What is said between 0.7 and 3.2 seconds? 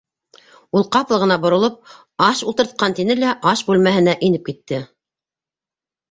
Ул, ҡапыл ғына боролоп:- Аш ултыртҡан,- тине